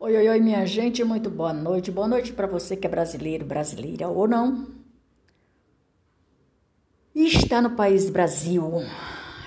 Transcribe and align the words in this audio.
Oi, 0.00 0.16
oi, 0.16 0.28
oi, 0.28 0.40
minha 0.40 0.66
gente, 0.66 1.04
muito 1.04 1.30
boa 1.30 1.52
noite. 1.52 1.90
Boa 1.90 2.08
noite 2.08 2.32
para 2.32 2.48
você 2.48 2.76
que 2.76 2.84
é 2.84 2.90
brasileiro, 2.90 3.44
brasileira 3.44 4.08
ou 4.08 4.26
não. 4.26 4.66
E 7.14 7.26
está 7.26 7.62
no 7.62 7.70
país 7.70 8.10
Brasil. 8.10 8.82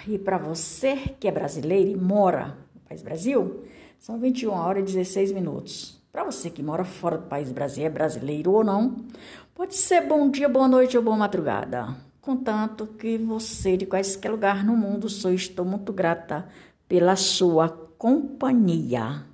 E 0.07 0.17
para 0.17 0.37
você 0.37 0.95
que 1.19 1.27
é 1.27 1.31
brasileiro 1.31 1.89
e 1.91 1.97
mora 1.97 2.57
no 2.73 2.81
país 2.87 3.03
Brasil, 3.03 3.65
são 3.99 4.17
21 4.17 4.51
horas 4.51 4.83
e 4.83 4.93
16 4.93 5.33
minutos. 5.33 6.01
Para 6.13 6.23
você 6.23 6.49
que 6.49 6.63
mora 6.63 6.85
fora 6.85 7.17
do 7.17 7.27
país 7.27 7.51
Brasil, 7.51 7.85
é 7.85 7.89
brasileiro 7.89 8.53
ou 8.53 8.63
não, 8.63 9.05
pode 9.53 9.75
ser 9.75 10.07
bom 10.07 10.31
dia, 10.31 10.47
boa 10.47 10.67
noite 10.67 10.95
ou 10.95 11.03
boa 11.03 11.17
madrugada. 11.17 11.93
Contanto 12.21 12.87
que 12.87 13.17
você, 13.17 13.75
de 13.75 13.85
qualquer 13.85 14.31
lugar 14.31 14.63
no 14.63 14.77
mundo, 14.77 15.09
sou 15.09 15.33
estou 15.33 15.65
muito 15.65 15.91
grata 15.91 16.47
pela 16.87 17.17
sua 17.17 17.67
companhia. 17.69 19.25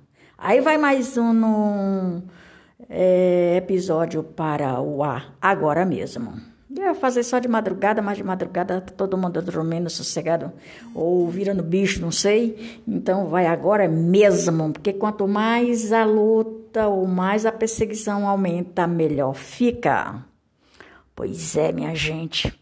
Aí 0.44 0.60
vai 0.60 0.76
mais 0.76 1.16
um 1.16 2.20
é, 2.86 3.56
episódio 3.56 4.22
para 4.22 4.78
o 4.78 5.02
ar, 5.02 5.34
agora 5.40 5.86
mesmo. 5.86 6.34
Eu 6.76 6.82
ia 6.82 6.94
fazer 6.94 7.22
só 7.22 7.38
de 7.38 7.48
madrugada, 7.48 8.02
mas 8.02 8.18
de 8.18 8.24
madrugada 8.24 8.78
tá 8.78 8.92
todo 8.94 9.16
mundo 9.16 9.40
dormindo 9.40 9.88
sossegado 9.88 10.52
ou 10.94 11.30
virando 11.30 11.62
bicho, 11.62 12.02
não 12.02 12.10
sei. 12.10 12.78
Então 12.86 13.26
vai 13.28 13.46
agora 13.46 13.88
mesmo, 13.88 14.70
porque 14.70 14.92
quanto 14.92 15.26
mais 15.26 15.94
a 15.94 16.04
luta 16.04 16.88
ou 16.88 17.06
mais 17.06 17.46
a 17.46 17.50
perseguição 17.50 18.28
aumenta, 18.28 18.86
melhor 18.86 19.32
fica. 19.32 20.26
Pois 21.16 21.56
é, 21.56 21.72
minha 21.72 21.94
gente. 21.94 22.52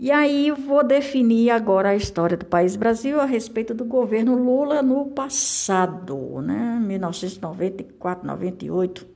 E 0.00 0.10
aí 0.10 0.50
vou 0.50 0.82
definir 0.82 1.50
agora 1.50 1.90
a 1.90 1.94
história 1.94 2.34
do 2.34 2.46
país 2.46 2.74
Brasil 2.74 3.20
a 3.20 3.26
respeito 3.26 3.74
do 3.74 3.84
governo 3.84 4.34
Lula 4.34 4.80
no 4.82 5.10
passado, 5.10 6.40
né? 6.40 6.78
1994, 6.80 8.26
98. 8.26 9.06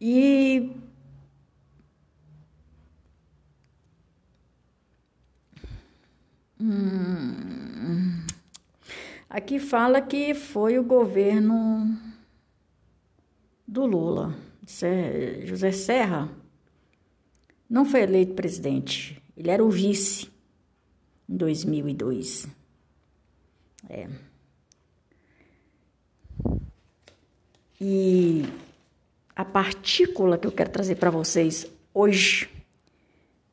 E 0.00 0.72
hum, 6.60 8.26
aqui 9.30 9.60
fala 9.60 10.00
que 10.00 10.34
foi 10.34 10.80
o 10.80 10.84
governo 10.84 11.96
do 13.68 13.86
Lula, 13.86 14.34
José 15.44 15.70
Serra 15.70 16.43
não 17.68 17.84
foi 17.84 18.02
eleito 18.02 18.34
presidente, 18.34 19.22
ele 19.36 19.50
era 19.50 19.64
o 19.64 19.70
vice 19.70 20.28
em 21.28 21.36
2002. 21.36 22.46
É. 23.88 24.08
E 27.80 28.44
a 29.34 29.44
partícula 29.44 30.38
que 30.38 30.46
eu 30.46 30.52
quero 30.52 30.70
trazer 30.70 30.94
para 30.96 31.10
vocês 31.10 31.66
hoje 31.92 32.48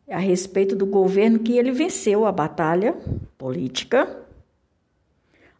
é 0.08 0.16
a 0.16 0.20
respeito 0.20 0.76
do 0.76 0.86
governo 0.86 1.40
que 1.40 1.58
ele 1.58 1.72
venceu 1.72 2.26
a 2.26 2.32
batalha 2.32 2.94
política. 3.38 4.24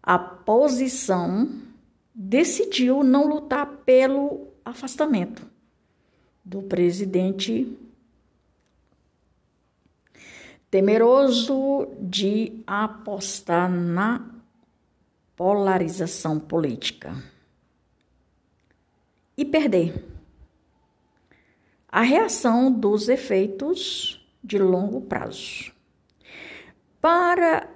A 0.04 0.20
posição 0.20 1.50
decidiu 2.14 3.04
não 3.04 3.28
lutar 3.28 3.66
pelo 3.86 4.48
afastamento 4.64 5.46
do 6.44 6.62
presidente 6.62 7.78
temeroso 10.72 11.90
de 12.00 12.64
apostar 12.66 13.70
na 13.70 14.26
polarização 15.36 16.40
política 16.40 17.14
e 19.36 19.44
perder 19.44 20.06
a 21.90 22.02
reação 22.02 22.72
dos 22.72 23.10
efeitos 23.10 24.26
de 24.42 24.58
longo 24.58 25.02
prazo. 25.02 25.74
Para 27.02 27.68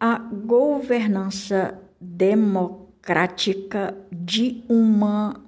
a 0.00 0.18
governança 0.18 1.80
democrática 2.00 3.96
de 4.10 4.64
uma 4.68 5.40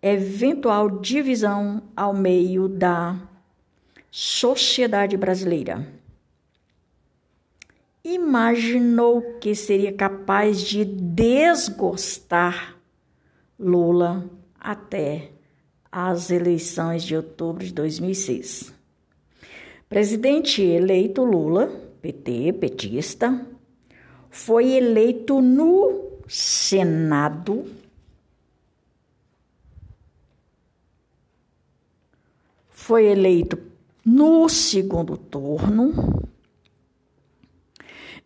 eventual 0.00 1.00
divisão 1.00 1.82
ao 1.96 2.14
meio 2.14 2.68
da 2.68 3.16
sociedade 4.08 5.16
brasileira 5.16 5.98
imaginou 8.14 9.38
que 9.40 9.54
seria 9.54 9.92
capaz 9.92 10.60
de 10.60 10.84
desgostar 10.84 12.76
Lula 13.58 14.28
até 14.58 15.30
as 15.90 16.30
eleições 16.30 17.02
de 17.02 17.16
outubro 17.16 17.64
de 17.64 17.72
2006. 17.72 18.72
Presidente 19.88 20.62
eleito 20.62 21.24
Lula, 21.24 21.66
PT, 22.00 22.52
petista, 22.54 23.46
foi 24.30 24.72
eleito 24.72 25.40
no 25.40 26.08
Senado 26.28 27.64
foi 32.88 33.04
eleito 33.04 33.58
no 34.02 34.48
segundo 34.48 35.16
turno 35.16 36.27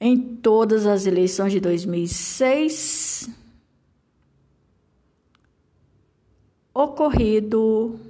em 0.04 0.18
todas 0.18 0.84
as 0.84 1.06
eleições 1.06 1.52
de 1.52 1.60
2006, 1.60 3.30
ocorrido 6.74 8.00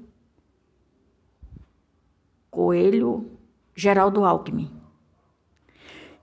Coelho, 2.51 3.31
Geraldo 3.75 4.25
Alckmin. 4.25 4.71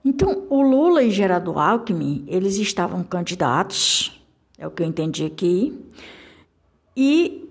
Então, 0.04 0.46
o 0.48 0.62
Lula 0.62 1.02
e 1.02 1.10
Geraldo 1.10 1.58
Alckmin, 1.58 2.24
eles 2.26 2.56
estavam 2.56 3.02
candidatos, 3.02 4.22
é 4.56 4.66
o 4.66 4.70
que 4.70 4.82
eu 4.82 4.86
entendi 4.86 5.24
aqui, 5.24 5.78
e 6.96 7.48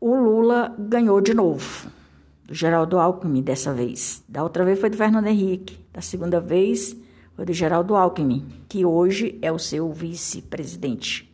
o 0.00 0.14
Lula 0.14 0.74
ganhou 0.78 1.20
de 1.20 1.34
novo, 1.34 1.90
do 2.44 2.54
Geraldo 2.54 2.98
Alckmin 2.98 3.42
dessa 3.42 3.72
vez. 3.72 4.24
Da 4.28 4.42
outra 4.42 4.64
vez 4.64 4.80
foi 4.80 4.90
do 4.90 4.96
Fernando 4.96 5.26
Henrique, 5.26 5.78
da 5.92 6.00
segunda 6.00 6.40
vez 6.40 6.96
foi 7.34 7.44
do 7.44 7.52
Geraldo 7.52 7.94
Alckmin, 7.94 8.46
que 8.68 8.84
hoje 8.84 9.38
é 9.40 9.52
o 9.52 9.58
seu 9.58 9.92
vice-presidente. 9.92 11.29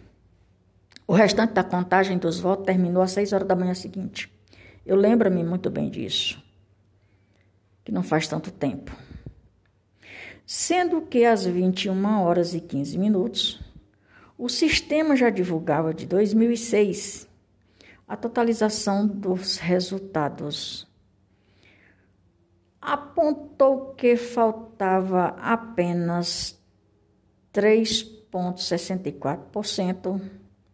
o 1.07 1.15
restante 1.15 1.53
da 1.53 1.63
contagem 1.63 2.19
dos 2.19 2.41
votos 2.41 2.67
terminou 2.67 3.03
às 3.03 3.13
6 3.13 3.33
horas 3.33 3.47
da 3.47 3.55
manhã 3.55 3.75
seguinte. 3.75 4.31
Eu 4.85 4.97
lembro-me 4.97 5.45
muito 5.45 5.71
bem 5.71 5.89
disso, 5.89 6.43
que 7.85 7.93
não 7.93 8.03
faz 8.03 8.27
tanto 8.27 8.51
tempo 8.51 8.93
sendo 10.55 11.01
que 11.01 11.25
às 11.25 11.47
21 11.47 12.21
horas 12.21 12.53
e 12.53 12.61
15 12.61 12.99
minutos, 12.99 13.59
o 14.37 14.51
sistema 14.51 15.17
já 15.17 15.31
divulgava 15.31 15.95
de 15.95 16.05
2006 16.05 17.27
a 18.07 18.19
totalização 18.19 19.07
dos 19.07 19.57
resultados. 19.57 20.87
Apontou 22.79 23.95
que 23.95 24.15
faltava 24.15 25.29
apenas 25.41 26.63
3,64%, 27.55 30.21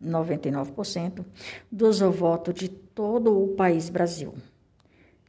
99% 0.03 1.25
dos 1.71 2.01
votos 2.01 2.53
de 2.53 2.69
todo 2.69 3.41
o 3.41 3.55
país 3.55 3.89
Brasil 3.89 4.35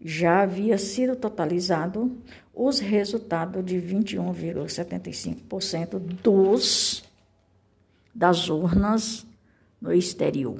já 0.01 0.43
havia 0.43 0.77
sido 0.77 1.13
totalizado 1.15 2.15
os 2.53 2.79
resultados 2.79 3.65
de 3.65 3.77
21,75% 3.77 5.99
dos 5.99 7.03
das 8.13 8.49
urnas 8.49 9.25
no 9.81 9.93
exterior. 9.93 10.59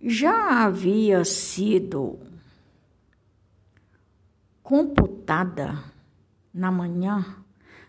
Já 0.00 0.64
havia 0.64 1.24
sido 1.24 2.18
computada 4.62 5.82
na 6.52 6.70
manhã 6.70 7.24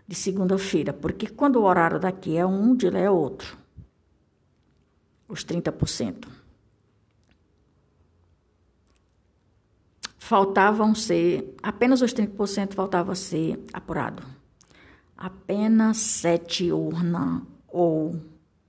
de 0.08 0.16
segunda-feira, 0.16 0.94
porque 0.94 1.28
quando 1.28 1.58
o 1.58 1.64
horário 1.64 2.00
daqui 2.00 2.38
é 2.38 2.46
um, 2.46 2.74
de 2.76 2.90
lá 2.90 3.00
é 3.00 3.10
outro. 3.10 3.58
Os 5.28 5.44
30%. 5.44 6.28
Faltavam 10.26 10.96
ser, 10.96 11.56
apenas 11.62 12.02
os 12.02 12.12
30% 12.12 12.74
faltava 12.74 13.14
ser 13.14 13.64
apurado. 13.72 14.24
Apenas 15.16 15.98
sete 15.98 16.72
urnas 16.72 17.44
ou 17.68 18.20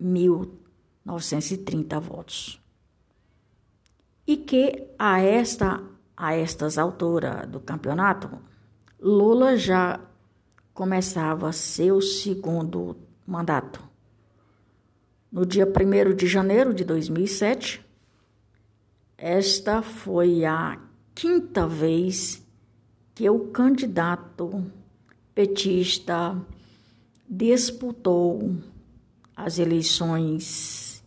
1.930 0.00 1.98
votos. 1.98 2.60
E 4.26 4.36
que 4.36 4.86
a 4.98 5.18
esta 5.18 5.82
a 6.14 6.34
estas 6.34 6.76
alturas 6.76 7.48
do 7.48 7.60
campeonato, 7.60 8.38
Lula 9.00 9.56
já 9.56 9.98
começava 10.74 11.52
seu 11.52 12.02
segundo 12.02 12.98
mandato. 13.26 13.82
No 15.32 15.46
dia 15.46 15.66
1 15.66 16.14
de 16.14 16.26
janeiro 16.26 16.74
de 16.74 16.84
2007, 16.84 17.82
esta 19.18 19.80
foi 19.80 20.44
a 20.44 20.78
quinta 21.16 21.66
vez 21.66 22.46
que 23.14 23.28
o 23.30 23.46
candidato 23.46 24.70
petista 25.34 26.36
disputou 27.26 28.54
as 29.34 29.58
eleições 29.58 31.02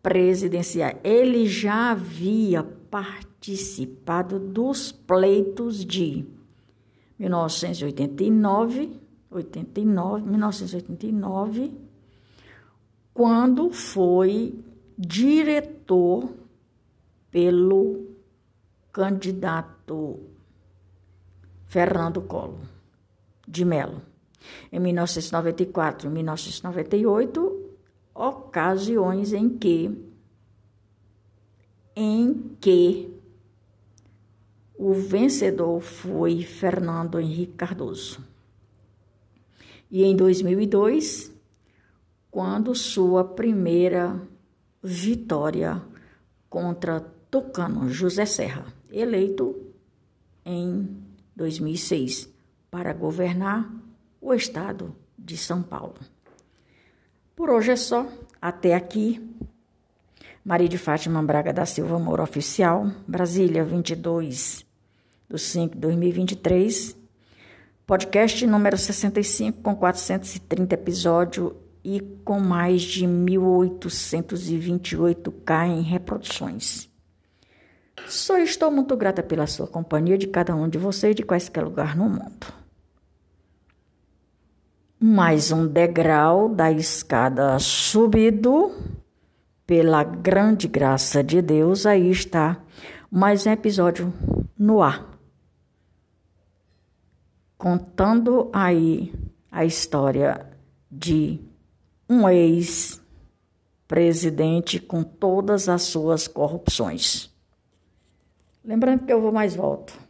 presidenciais. 0.00 0.96
Ele 1.02 1.48
já 1.48 1.90
havia 1.90 2.62
participado 2.62 4.38
dos 4.38 4.92
pleitos 4.92 5.84
de 5.84 6.24
1989, 7.18 8.92
89, 9.32 10.30
1989, 10.30 11.72
quando 13.12 13.72
foi 13.72 14.54
diretor 14.96 16.32
pelo 17.32 18.13
candidato 18.94 20.20
Fernando 21.66 22.22
Collor 22.22 22.60
de 23.46 23.64
Mello. 23.64 24.00
Em 24.70 24.78
1994 24.78 26.08
e 26.08 26.12
1998, 26.12 27.70
ocasiões 28.14 29.32
em 29.32 29.48
que 29.48 30.10
em 31.96 32.56
que 32.60 33.12
o 34.76 34.92
vencedor 34.94 35.80
foi 35.80 36.42
Fernando 36.42 37.18
Henrique 37.18 37.54
Cardoso. 37.54 38.20
E 39.90 40.04
em 40.04 40.14
2002, 40.16 41.32
quando 42.30 42.74
sua 42.74 43.24
primeira 43.24 44.20
vitória 44.82 45.82
contra 46.54 47.00
Tucano 47.28 47.88
José 47.88 48.24
Serra, 48.24 48.64
eleito 48.88 49.60
em 50.46 51.02
2006 51.34 52.28
para 52.70 52.92
governar 52.92 53.68
o 54.20 54.32
estado 54.32 54.94
de 55.18 55.36
São 55.36 55.64
Paulo. 55.64 55.96
Por 57.34 57.50
hoje 57.50 57.72
é 57.72 57.76
só. 57.76 58.06
Até 58.40 58.72
aqui. 58.72 59.20
Maria 60.44 60.68
de 60.68 60.78
Fátima 60.78 61.20
Braga 61.24 61.52
da 61.52 61.66
Silva 61.66 61.98
Moura 61.98 62.22
Oficial, 62.22 62.86
Brasília, 63.04 63.64
22 63.64 64.64
de 65.28 65.38
5 65.40 65.74
de 65.74 65.80
2023. 65.80 66.96
Podcast 67.84 68.46
número 68.46 68.78
65, 68.78 69.60
com 69.60 69.74
430 69.74 70.72
episódios 70.72 71.52
e 71.84 72.00
com 72.24 72.40
mais 72.40 72.80
de 72.80 73.06
1.828k 73.06 75.66
em 75.66 75.82
reproduções. 75.82 76.88
Só 78.06 78.38
estou 78.38 78.70
muito 78.70 78.96
grata 78.96 79.22
pela 79.22 79.46
sua 79.46 79.66
companhia 79.66 80.16
de 80.16 80.26
cada 80.26 80.54
um 80.54 80.66
de 80.68 80.78
vocês 80.78 81.14
de 81.14 81.22
quaisquer 81.22 81.62
lugar 81.62 81.94
no 81.94 82.08
mundo. 82.08 82.46
Mais 84.98 85.52
um 85.52 85.66
degrau 85.66 86.48
da 86.48 86.72
escada 86.72 87.58
subido 87.58 88.74
pela 89.66 90.02
grande 90.02 90.66
graça 90.66 91.22
de 91.22 91.42
Deus, 91.42 91.84
aí 91.84 92.10
está 92.10 92.62
mais 93.10 93.46
um 93.46 93.50
episódio 93.50 94.10
no 94.58 94.82
ar. 94.82 95.10
Contando 97.56 98.50
aí 98.52 99.14
a 99.50 99.64
história 99.64 100.46
de 100.90 101.40
um 102.08 102.28
ex-presidente 102.28 104.78
com 104.78 105.02
todas 105.02 105.68
as 105.68 105.82
suas 105.82 106.28
corrupções. 106.28 107.34
Lembrando 108.64 109.04
que 109.04 109.12
eu 109.12 109.20
vou 109.20 109.32
mais 109.32 109.54
volto. 109.54 110.03